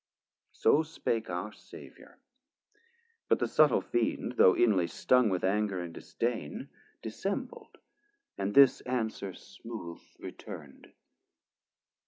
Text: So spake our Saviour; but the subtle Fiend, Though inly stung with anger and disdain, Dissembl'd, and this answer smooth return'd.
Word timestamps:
So 0.53 0.81
spake 0.81 1.29
our 1.29 1.51
Saviour; 1.51 2.17
but 3.29 3.37
the 3.37 3.47
subtle 3.47 3.81
Fiend, 3.81 4.31
Though 4.31 4.55
inly 4.57 4.87
stung 4.87 5.29
with 5.29 5.43
anger 5.43 5.79
and 5.79 5.93
disdain, 5.93 6.69
Dissembl'd, 7.03 7.77
and 8.35 8.51
this 8.55 8.81
answer 8.81 9.35
smooth 9.35 10.01
return'd. 10.17 10.91